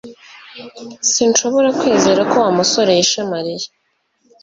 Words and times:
Sinshobora 1.11 1.69
kwizera 1.79 2.21
ko 2.31 2.35
Wa 2.45 2.51
musore 2.57 2.91
yishe 2.97 3.21
Mariya 3.31 3.69